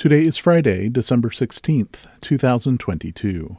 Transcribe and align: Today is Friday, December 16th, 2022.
Today 0.00 0.24
is 0.24 0.38
Friday, 0.38 0.88
December 0.88 1.28
16th, 1.28 2.06
2022. 2.22 3.58